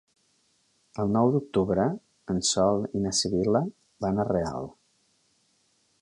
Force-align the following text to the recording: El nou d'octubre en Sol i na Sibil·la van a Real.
El 1.03 1.11
nou 1.15 1.33
d'octubre 1.35 1.85
en 2.35 2.41
Sol 2.53 2.81
i 3.01 3.03
na 3.05 3.13
Sibil·la 3.21 3.65
van 4.07 4.25
a 4.25 4.29
Real. 4.33 4.71